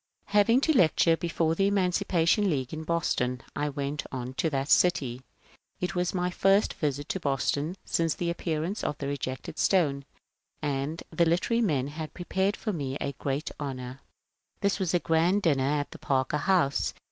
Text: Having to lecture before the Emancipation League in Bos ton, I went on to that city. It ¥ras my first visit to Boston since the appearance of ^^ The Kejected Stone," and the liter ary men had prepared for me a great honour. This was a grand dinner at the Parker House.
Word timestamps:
Having 0.33 0.61
to 0.61 0.75
lecture 0.75 1.15
before 1.15 1.53
the 1.53 1.67
Emancipation 1.67 2.49
League 2.49 2.73
in 2.73 2.83
Bos 2.83 3.13
ton, 3.13 3.39
I 3.55 3.69
went 3.69 4.03
on 4.11 4.33
to 4.33 4.49
that 4.49 4.71
city. 4.71 5.21
It 5.79 5.91
¥ras 5.91 6.15
my 6.15 6.31
first 6.31 6.73
visit 6.73 7.07
to 7.09 7.19
Boston 7.19 7.75
since 7.85 8.15
the 8.15 8.31
appearance 8.31 8.83
of 8.83 8.95
^^ 8.97 8.97
The 8.97 9.15
Kejected 9.15 9.59
Stone," 9.59 10.05
and 10.59 11.03
the 11.11 11.25
liter 11.25 11.53
ary 11.53 11.61
men 11.61 11.89
had 11.89 12.15
prepared 12.15 12.57
for 12.57 12.73
me 12.73 12.97
a 12.99 13.11
great 13.19 13.51
honour. 13.59 14.01
This 14.61 14.79
was 14.79 14.95
a 14.95 14.99
grand 14.99 15.43
dinner 15.43 15.63
at 15.63 15.91
the 15.91 15.99
Parker 15.99 16.37
House. 16.37 16.95